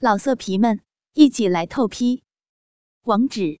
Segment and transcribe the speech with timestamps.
[0.00, 0.80] 老色皮们，
[1.14, 2.22] 一起来透批！
[3.02, 3.58] 网址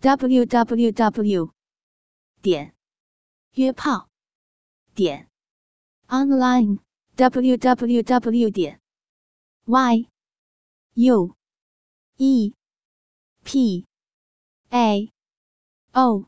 [0.00, 1.52] ：w w w
[2.40, 2.74] 点
[3.52, 4.08] 约炮
[4.94, 5.28] 点
[6.06, 6.78] online
[7.16, 8.80] w w w 点
[9.66, 10.08] y
[10.94, 11.36] u
[12.16, 12.54] e
[13.44, 13.86] p
[14.70, 15.12] a
[15.92, 16.24] o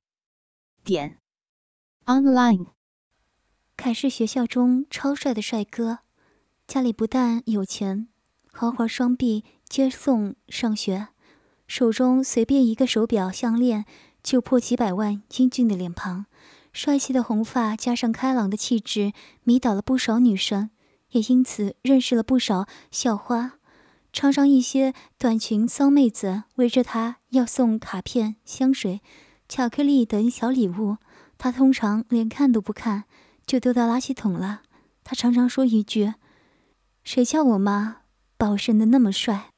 [0.85, 1.19] 点
[2.05, 2.75] online。
[3.75, 6.01] 凯是学校中超帅的帅哥，
[6.67, 8.11] 家里不但有钱。
[8.61, 11.09] 豪华双臂接送上学，
[11.67, 13.87] 手中随便一个手表、项链
[14.23, 15.23] 就破几百万。
[15.39, 16.27] 英俊的脸庞，
[16.71, 20.69] 帅气的红发，加上开朗的气质，迷倒了不少女生，
[21.13, 23.53] 也因此认识了不少校花。
[24.13, 29.01] 常常一些短裙骚妹子围着他要送卡片、香水、
[29.49, 30.99] 巧克力等小礼物，
[31.39, 33.05] 他通常连看都不看，
[33.47, 34.61] 就丢到垃圾桶了。
[35.03, 36.13] 他常常说一句
[37.03, 37.97] ：“谁叫我妈？”
[38.41, 39.53] 保身的那么帅，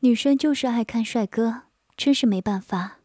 [0.00, 3.00] 女生就是爱看帅哥，真是没办法。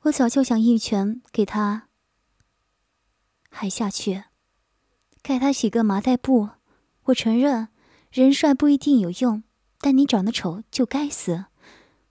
[0.00, 1.86] 我早就想一拳给他
[3.48, 4.24] 海下去，
[5.22, 6.48] 盖他洗个麻袋布。
[7.04, 7.68] 我承认，
[8.10, 9.44] 人帅不一定有用，
[9.78, 11.44] 但你长得丑就该死。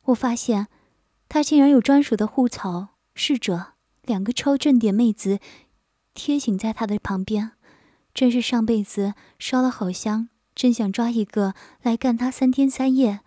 [0.04, 0.70] 我发现，
[1.28, 5.42] 他竟然有专属的护草侍者，两个超正点妹子
[6.14, 7.52] 贴紧在他的旁边，
[8.14, 10.30] 真是上辈子烧了好香。
[10.56, 13.22] 真想抓一个来干他三天三夜。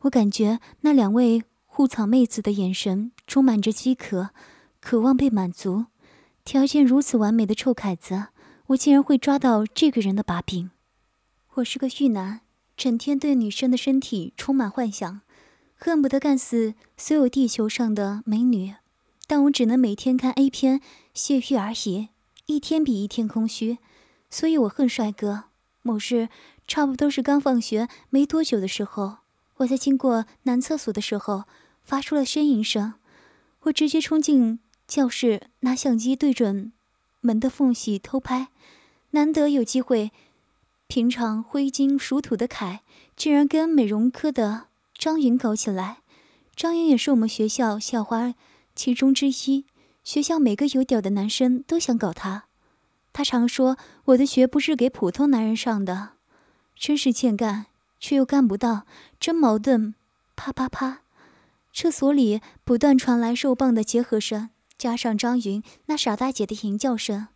[0.00, 4.30] 我感觉那两位护草妹子的眼神充满着饥渴，
[4.80, 5.86] 渴望被满足。
[6.44, 8.26] 条件如此完美的臭凯子，
[8.66, 10.70] 我竟然会抓到这个人的把柄。
[11.54, 12.40] 我是个玉男，
[12.76, 15.20] 整天对女生的身体充满幻想，
[15.76, 18.74] 恨不得干死所有地球上的美女。
[19.28, 20.80] 但我只能每天看 A 片
[21.14, 22.08] 泄欲而已，
[22.46, 23.78] 一天比一天空虚。
[24.28, 25.44] 所以我恨帅哥。
[25.82, 26.28] 某日。
[26.66, 29.18] 差不多是刚放学没多久的时候，
[29.56, 31.44] 我在经过男厕所的时候，
[31.82, 32.94] 发出了呻吟声。
[33.62, 36.72] 我直接冲进教室，拿相机对准
[37.20, 38.48] 门的缝隙偷拍。
[39.10, 40.10] 难得有机会，
[40.86, 42.82] 平常挥金属土的凯，
[43.14, 45.98] 竟然跟美容科的张云搞起来。
[46.56, 48.34] 张云也是我们学校校花
[48.74, 49.66] 其中之一，
[50.02, 52.44] 学校每个有屌的男生都想搞他。
[53.12, 53.76] 他常说
[54.06, 56.10] 我的学不是给普通男人上的。
[56.82, 57.66] 真是欠干，
[58.00, 58.86] 却又干不到，
[59.20, 59.94] 真矛盾。
[60.34, 61.02] 啪啪啪，
[61.72, 67.28] 厕所里不断传来肉棒的结合声，加上张云那傻大姐的吟叫声。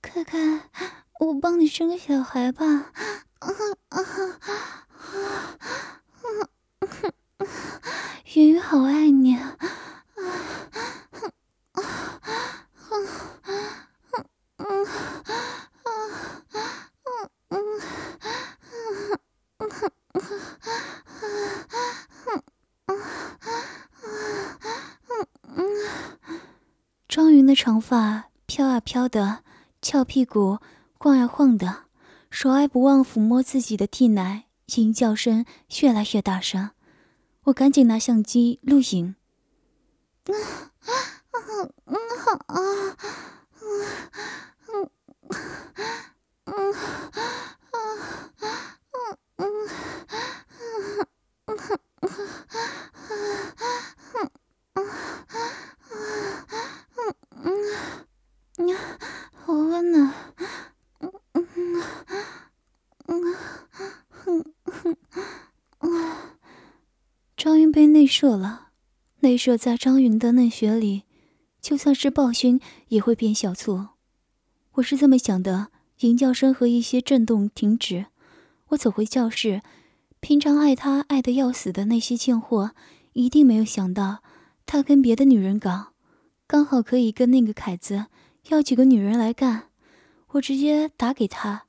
[0.00, 0.38] 凯凯，
[1.18, 2.92] 我帮你生个小孩吧。
[8.32, 9.56] 云云好爱你啊！
[27.08, 29.42] 张云的长发飘啊飘的，
[29.82, 30.60] 翘屁股
[30.98, 31.86] 晃呀晃的，
[32.30, 34.44] 手还不忘抚摸自己的替奶，
[34.76, 35.44] 吟叫声
[35.82, 36.70] 越来越大声。
[37.44, 39.16] 我赶紧拿相机录影。
[68.20, 68.68] 射了，
[69.20, 71.04] 内射在张云的内穴里，
[71.58, 73.86] 就算是暴君也会变小醋。
[74.72, 75.68] 我是这么想的。
[76.00, 78.08] 吟叫声和一些震动停止，
[78.68, 79.62] 我走回教室。
[80.20, 82.72] 平常爱他爱得要死的那些贱货，
[83.14, 84.22] 一定没有想到
[84.66, 85.94] 他跟别的女人搞，
[86.46, 88.04] 刚好可以跟那个凯子
[88.48, 89.70] 要几个女人来干。
[90.32, 91.64] 我直接打给他。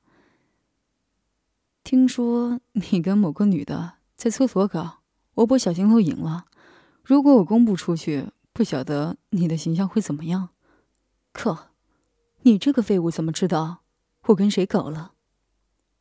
[1.82, 4.98] 听说你跟某个女的在厕所搞。
[5.34, 6.44] 我不小心录影了，
[7.02, 10.50] 如果我公布出去，不晓得你的形象会怎么样。
[11.32, 11.70] 可，
[12.42, 13.82] 你这个废物怎么知道
[14.26, 15.14] 我跟谁搞了？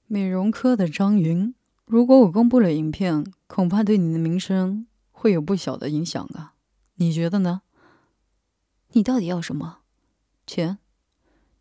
[0.07, 1.55] 美容科的张云，
[1.85, 6.55] 如果我公布了影片，恐怕对你的名声会有不小的影响啊。
[6.95, 7.61] 你觉得呢？
[8.89, 9.79] 你到底要什么？
[10.45, 10.79] 钱，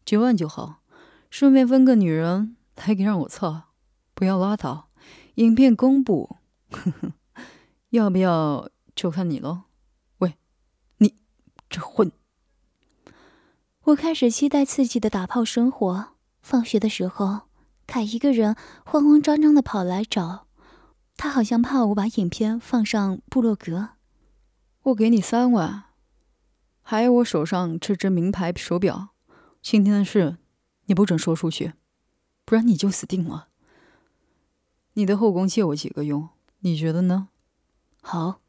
[0.04, 0.82] 几万就好，
[1.30, 3.68] 顺便分个女人来给让我操。
[4.14, 4.90] 不要拉倒，
[5.36, 6.38] 影片公布，
[6.72, 7.12] 呵呵。
[7.90, 9.62] 要不要就看你喽。
[10.18, 10.36] 喂，
[10.98, 11.16] 你
[11.68, 12.12] 这混！
[13.82, 16.10] 我开始期待刺激的打炮生活。
[16.40, 17.42] 放学的时候，
[17.88, 18.54] 凯一个人
[18.84, 20.46] 慌慌张张的跑来找，
[21.16, 23.90] 他好像怕我把影片放上部落格。
[24.84, 25.86] 我给你三万，
[26.82, 29.08] 还有我手上这只名牌手表。
[29.60, 30.38] 今天的事，
[30.86, 31.72] 你不准说出去，
[32.44, 33.48] 不然你就死定了。
[34.92, 36.28] 你的后宫借我几个用，
[36.60, 37.29] 你觉得呢？
[38.00, 38.40] 好。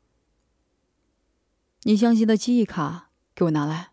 [1.84, 3.92] 你相信的记忆卡给我拿来。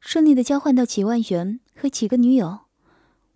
[0.00, 2.60] 顺利的交换到几万元和几个女友，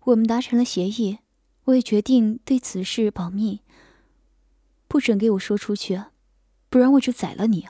[0.01, 1.19] 我们达成了协议。
[1.65, 3.61] 我也决定对此事保密，
[4.87, 6.03] 不准给我说出去，
[6.69, 7.67] 不然我就宰了你。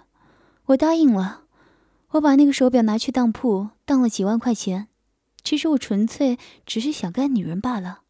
[0.68, 1.46] 我答应了。
[2.12, 4.88] 我把那个手表拿去当铺，当了几万块钱。
[5.44, 8.02] 其实我纯粹只是想干女人罢了。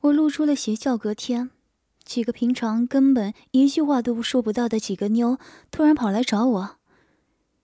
[0.00, 0.96] 我露出了邪笑。
[0.96, 1.50] 隔天，
[2.04, 5.38] 几个平常根本一句话都说不到的几个妞，
[5.70, 6.76] 突然跑来找我。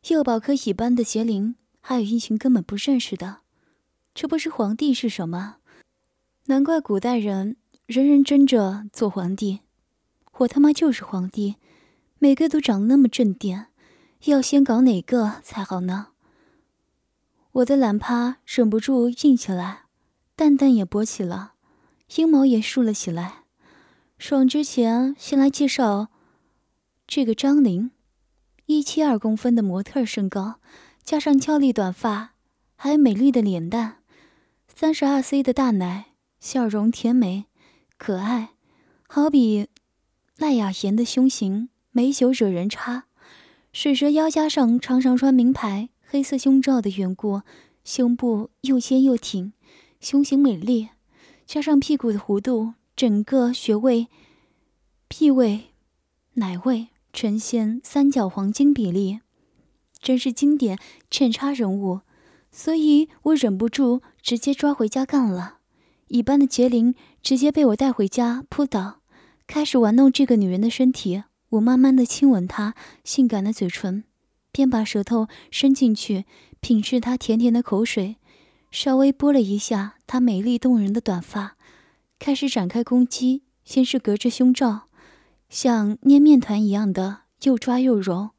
[0.09, 3.38] 幼保科一班的杰林，还有一群根本不认识的。
[4.15, 5.56] 这不是皇帝是什么？
[6.47, 7.56] 难怪古代人
[7.87, 9.61] 人人争着做皇帝。
[10.38, 11.56] 我他妈就是皇帝，
[12.19, 13.67] 每个都长得那么正点，
[14.27, 16.09] 要先搞哪个才好呢？
[17.50, 19.87] 我的懒趴忍不住硬起来，
[20.37, 21.55] 蛋蛋也勃起了，
[22.15, 23.45] 阴毛也竖了起来。
[24.18, 26.08] 爽之前，先来介绍
[27.06, 27.90] 这个张玲，
[28.64, 30.58] 一七二公分的模特身高，
[31.02, 32.32] 加上俏丽短发，
[32.76, 33.98] 还有美丽的脸蛋，
[34.66, 36.06] 三十二 C 的大奶，
[36.40, 37.44] 笑容甜美
[37.98, 38.54] 可爱，
[39.06, 39.68] 好比
[40.38, 43.04] 赖雅妍的胸型，美酒惹人差。
[43.72, 45.90] 水蛇腰加上常常穿名牌。
[46.08, 47.42] 黑色胸罩的缘故，
[47.84, 49.52] 胸部又尖又挺，
[50.00, 50.90] 胸型美丽，
[51.44, 54.08] 加上屁股的弧度，整个穴位、
[55.06, 55.66] 屁位、
[56.34, 59.20] 奶位呈现三角黄金比例，
[60.00, 60.78] 真是经典
[61.10, 62.00] 欠差人物。
[62.50, 65.58] 所以我忍不住直接抓回家干了。
[66.08, 69.00] 一般的杰林直接被我带回家扑倒，
[69.46, 71.22] 开始玩弄这个女人的身体。
[71.50, 74.04] 我慢慢的亲吻她性感的嘴唇。
[74.50, 76.25] 便把舌头伸进去
[76.60, 78.16] 品质她甜甜的口水，
[78.70, 81.56] 稍微拨了一下她美丽动人的短发，
[82.18, 83.42] 开始展开攻击。
[83.64, 84.82] 先是隔着胸罩，
[85.48, 88.30] 像捏面团一样的又抓又揉；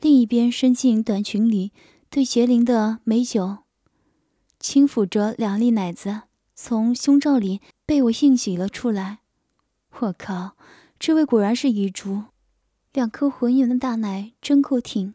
[0.00, 1.70] 另一边伸进短裙里，
[2.10, 3.58] 对杰林的美酒
[4.58, 6.22] 轻抚着两粒奶子，
[6.56, 9.20] 从胸罩里被我硬挤了出来。
[10.00, 10.56] 我靠，
[10.98, 12.24] 这位果然是遗珠，
[12.92, 15.14] 两颗浑圆的大奶真够挺。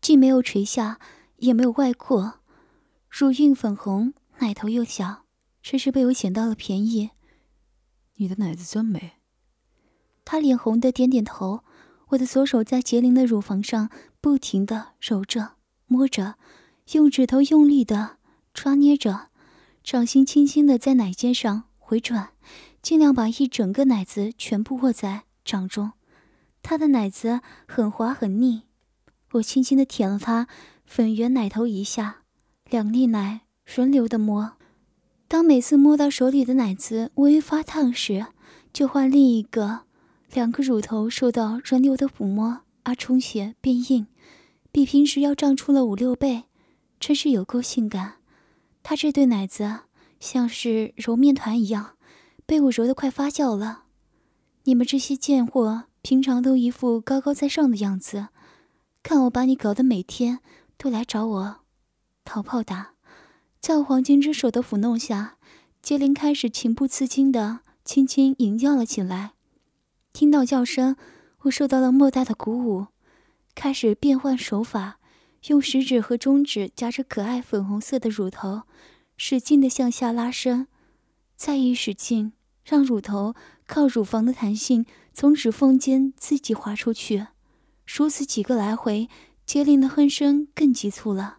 [0.00, 1.00] 既没有垂下，
[1.38, 2.34] 也没有外扩，
[3.10, 5.24] 乳晕粉红，奶头又小，
[5.60, 7.10] 真是被我捡到了便宜。
[8.16, 9.12] 你的奶子真美。
[10.24, 11.60] 他脸红的点点头。
[12.10, 13.90] 我的左手在杰林的乳房上
[14.20, 15.54] 不停的揉着、
[15.86, 16.36] 摸着，
[16.92, 18.18] 用指头用力的
[18.54, 19.30] 抓捏着，
[19.82, 22.28] 掌心轻轻的在奶尖上回转，
[22.80, 25.94] 尽量把一整个奶子全部握在掌中。
[26.62, 28.62] 他的奶子很滑很腻。
[29.32, 30.46] 我轻轻的舔了他
[30.84, 32.22] 粉圆奶头一下，
[32.70, 33.40] 两粒奶
[33.74, 34.55] 轮流的摸。
[35.28, 38.26] 当每次摸到手里的奶子微微发烫时，
[38.72, 39.80] 就换另一个。
[40.32, 44.06] 两个乳头受到轮流的抚摸而充血变硬，
[44.70, 46.44] 比平时要胀出了五六倍，
[47.00, 48.14] 真是有够性感。
[48.82, 49.80] 他这对奶子
[50.20, 51.96] 像是揉面团一样，
[52.44, 53.84] 被我揉得快发酵了。
[54.64, 58.28] 你们这些贱货，平常都一副高高在上的样子。
[59.02, 60.40] 看我把你搞得每天
[60.76, 61.56] 都来找我
[62.24, 62.95] 讨炮打，
[63.66, 65.38] 在黄金之手的抚弄下，
[65.82, 69.32] 杰林开始情不自禁的轻轻吟叫了起来。
[70.12, 70.94] 听到叫声，
[71.40, 72.86] 我受到了莫大的鼓舞，
[73.56, 75.00] 开始变换手法，
[75.48, 78.62] 用食指和中指夹着可爱粉红色的乳头，
[79.16, 80.68] 使劲的向下拉伸，
[81.34, 83.34] 再一使劲，让乳头
[83.66, 87.26] 靠乳房的弹性从指缝间自己滑出去。
[87.84, 89.08] 如此几个来回，
[89.44, 91.38] 杰林的哼声更急促了。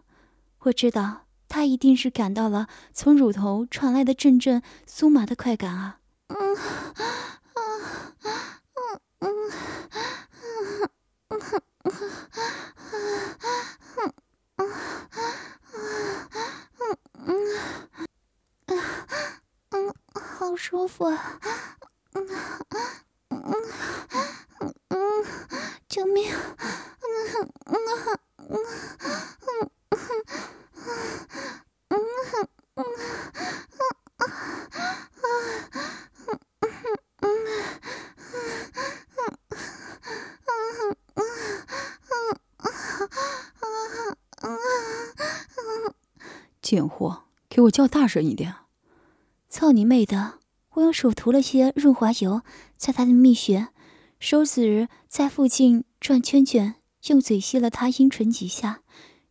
[0.64, 5.98] 我知道他一定是感到了从乳头传来的阵阵酥麻的快感啊！
[6.28, 6.36] 嗯，
[9.20, 9.30] 嗯，嗯，嗯，
[11.28, 11.40] 嗯，
[11.84, 11.92] 嗯，
[14.56, 14.72] 嗯嗯嗯
[15.16, 16.28] 嗯
[16.78, 17.36] 嗯嗯
[18.66, 18.76] 嗯
[19.70, 19.94] 嗯，
[20.38, 21.38] 好舒服啊！
[22.14, 22.57] 嗯，嗯，
[46.68, 48.54] 贱货，给我叫大声一点！
[49.48, 50.34] 操你妹的！
[50.72, 52.42] 我用手涂了些润滑油
[52.76, 53.68] 在他的蜜穴，
[54.20, 56.74] 手指在附近转圈圈，
[57.06, 58.82] 用嘴吸了他阴唇几下，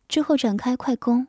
[0.08, 1.28] 之后展开快攻，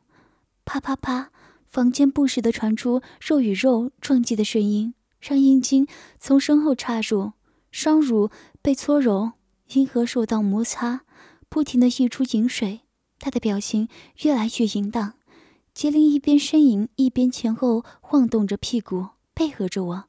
[0.64, 1.30] 啪啪啪！
[1.64, 5.86] 房间不时的传出肉与肉撞击的声音，让阴茎
[6.18, 7.34] 从身后插入，
[7.70, 9.34] 双乳被搓揉，
[9.74, 11.02] 阴核受到摩擦，
[11.48, 12.80] 不停的溢出饮水。
[13.20, 13.86] 他的表情
[14.22, 15.12] 越来越淫荡，
[15.80, 20.04] 杰林一边呻吟，一边前后晃动着屁股，配合着我。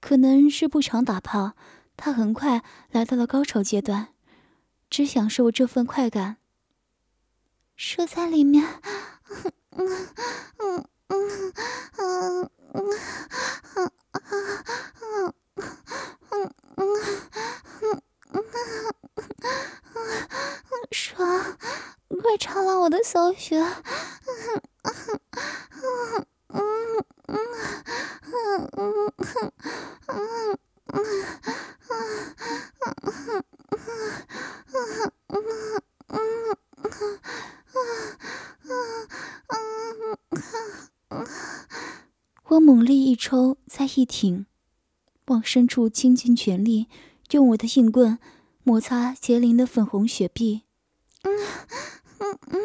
[0.00, 1.52] 可能是不常打炮，
[1.94, 4.14] 他很快来到了高潮阶段，
[4.88, 6.38] 只享受这份快感。
[7.76, 8.66] 射在里面。
[9.72, 9.86] 嗯
[10.56, 11.52] 嗯嗯
[11.98, 13.00] 嗯嗯嗯
[13.52, 16.90] 嗯嗯嗯
[18.32, 18.42] 嗯
[20.90, 21.56] 爽，
[22.22, 23.74] 快尝了我的小穴，嗯
[27.28, 27.38] 嗯
[28.76, 28.98] 嗯
[42.50, 44.46] 我猛力一抽，再一挺，
[45.26, 46.88] 往深处倾尽全力，
[47.32, 48.18] 用我的硬棍。
[48.68, 50.64] 摩擦杰林的粉红雪碧。
[51.22, 51.32] 嗯
[52.18, 52.60] 嗯嗯，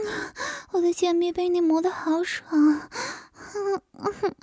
[0.73, 2.51] 我的贱逼被你磨得好爽！
[3.55, 4.35] 嗯嗯嗯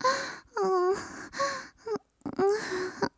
[0.57, 0.97] 嗯嗯。
[2.39, 3.11] 嗯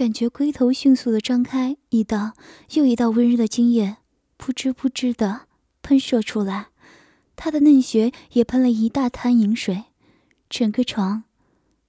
[0.00, 2.32] 感觉龟头迅速的张开，一道
[2.72, 3.98] 又一道温热的精液
[4.38, 5.42] 扑哧扑哧的
[5.82, 6.68] 喷射出来，
[7.36, 9.84] 他的嫩穴也喷了一大滩银水，
[10.48, 11.24] 整个床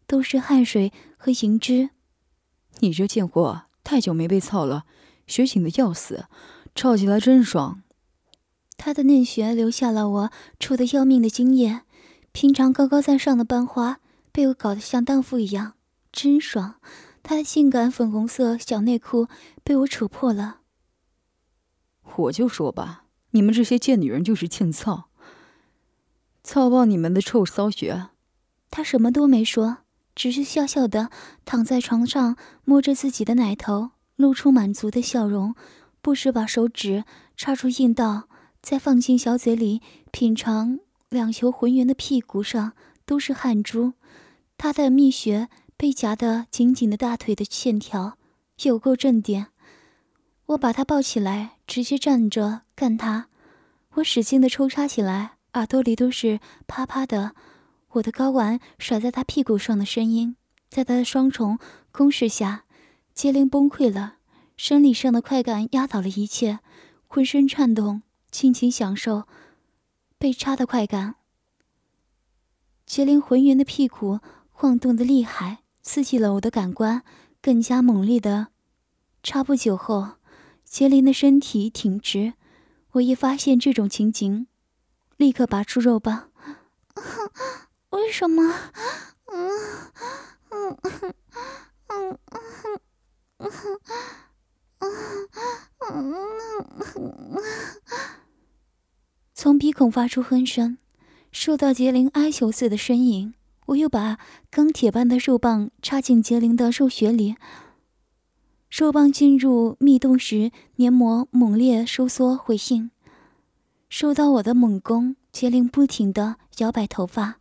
[0.06, 1.92] 都是汗水和银汁。
[2.80, 4.84] 你这贱货，太久没被操了，
[5.26, 6.26] 血紧的要死，
[6.76, 7.82] 操起来真爽。
[8.76, 11.84] 他的嫩穴留下了我臭的要命的精液，
[12.34, 14.02] 平常高高在上的班花
[14.34, 15.76] 被我搞得像荡妇一样，
[16.12, 16.76] 真爽。
[17.24, 19.28] 他的性感粉红色小内裤
[19.64, 20.62] 被我扯破了。
[22.16, 25.10] 我就说吧，你们这些贱女人就是欠操，
[26.44, 28.10] 操爆你们的臭骚穴。
[28.70, 29.80] 她什么都没说。
[30.14, 31.10] 只是笑笑的
[31.46, 32.36] 躺在床上，
[32.66, 35.56] 摸着自己的奶头，露出满足的笑容，
[36.02, 37.06] 不时把手指
[37.38, 38.28] 插入阴道，
[38.62, 40.80] 再放进小嘴里品尝。
[41.08, 42.74] 两球浑圆的屁股上
[43.06, 43.94] 都是汗珠，
[44.58, 45.48] 她的蜜穴
[45.82, 48.16] 被夹得紧紧的，大腿的线条
[48.62, 49.48] 有够正点。
[50.46, 53.30] 我把他抱起来，直接站着干他。
[53.94, 57.34] 我使劲的抽插起来，耳朵里都是啪啪的。
[57.94, 60.36] 我的睾丸甩在他屁股上的声音，
[60.70, 61.58] 在他的双重
[61.92, 62.66] 攻势下，
[63.16, 64.18] 杰林崩溃了。
[64.56, 66.60] 生理上的快感压倒了一切，
[67.08, 69.24] 浑身颤动，尽情享受
[70.20, 71.16] 被插的快感。
[72.86, 74.20] 杰林浑圆的屁股
[74.52, 77.04] 晃动的厉害，刺激了我的感官，
[77.42, 78.48] 更加猛烈的
[79.24, 79.44] 插。
[79.44, 80.12] 不久后，
[80.64, 82.34] 杰林的身体挺直，
[82.92, 84.48] 我一发现这种情景，
[85.18, 86.32] 立刻拔出肉棒。
[87.90, 88.44] 为什么？
[89.26, 89.50] 嗯
[90.50, 91.16] 嗯嗯
[91.90, 92.20] 嗯
[94.80, 95.00] 嗯
[95.90, 96.16] 嗯
[96.96, 97.42] 嗯
[99.34, 100.78] 从鼻孔发出哼声，
[101.32, 103.34] 受到杰林哀求似的呻吟。
[103.72, 104.18] 我又把
[104.50, 107.36] 钢铁般的肉棒插进杰灵的兽穴里。
[108.70, 112.92] 兽棒进入密洞时，黏膜猛烈收缩回应。
[113.90, 117.36] 受到我的猛攻，杰灵不停的摇摆头发，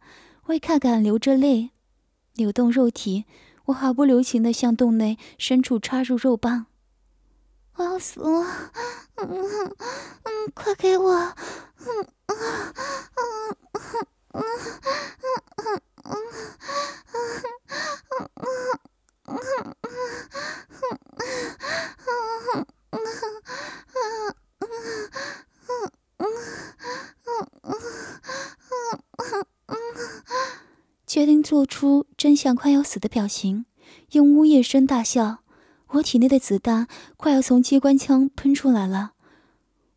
[0.47, 1.71] 为看看流着泪，
[2.35, 3.25] 扭动肉体。
[3.67, 6.67] 我毫不留情的向洞内深处插入肉棒。
[7.75, 8.73] 我要死了！
[9.17, 11.13] 嗯嗯，快给我！
[11.13, 11.35] 嗯
[12.27, 13.81] 啊嗯啊
[14.33, 15.83] 嗯啊！
[31.07, 33.67] 决定做出真相快要死的表情，
[34.13, 35.43] 用呜咽声大笑。
[35.89, 36.87] 我体内的子弹
[37.17, 39.15] 快要从机关枪喷出来了。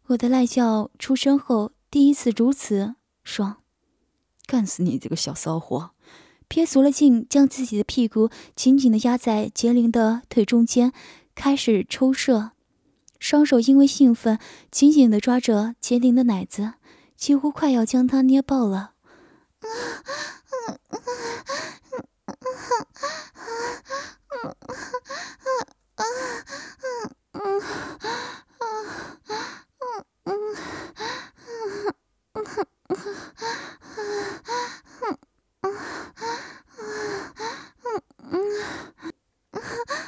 [0.08, 3.58] 我的赖叫出生后，第一次如此爽。
[4.48, 5.92] 干死你这个小骚货！
[6.53, 10.93] 憋足了劲，将自己的屁股紧紧地压在杰林的腿中间，
[11.33, 12.51] 开始抽射。
[13.17, 14.38] 双手因为兴奋，
[14.69, 16.74] 紧紧地抓着杰林的奶子，
[17.17, 18.91] 几乎快要将他捏爆了。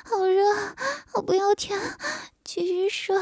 [0.03, 0.43] 好热，
[1.13, 1.77] 我不要停，
[2.43, 3.21] 继续射。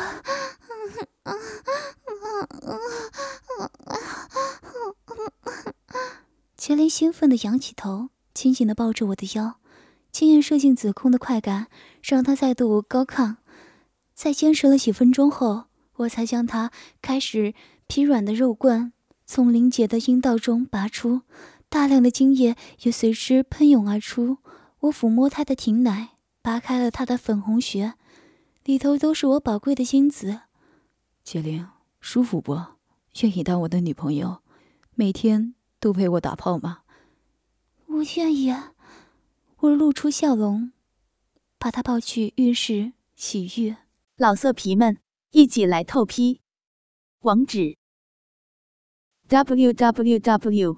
[6.58, 9.60] 杰林兴奋地仰起头，紧紧地抱着我的腰，
[10.12, 11.68] 经验射进子宫的快感
[12.02, 13.36] 让他再度高亢。
[14.16, 15.66] 在坚持了几分钟后，
[15.98, 16.72] 我才将他
[17.02, 17.54] 开始
[17.88, 18.94] 疲软的肉棍
[19.26, 21.22] 从林姐的阴道中拔出，
[21.74, 24.38] 大量的精液也随之喷涌而出。
[24.82, 27.96] 我抚摸她的挺奶，拔开了她的粉红穴，
[28.64, 30.42] 里头都是我宝贵的精子。
[31.24, 31.68] 杰灵，
[32.00, 32.54] 舒服不？
[33.22, 34.44] 愿意当我的女朋友，
[34.94, 35.56] 每天？
[35.80, 36.84] 都陪我打炮吗？
[37.88, 38.54] 我愿意。
[39.62, 40.72] 我露出笑容，
[41.58, 43.76] 把他抱去浴室洗浴。
[44.16, 45.00] 老色皮们，
[45.32, 46.40] 一起来透批！
[47.22, 47.78] 网址
[49.28, 50.78] ：w w w